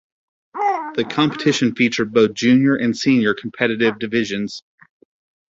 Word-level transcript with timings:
The 0.95 1.07
competition 1.07 1.75
featured 1.75 2.11
both 2.11 2.33
junior 2.33 2.75
and 2.75 2.97
senior 2.97 3.35
competitive 3.35 3.99
divisions. 3.99 4.63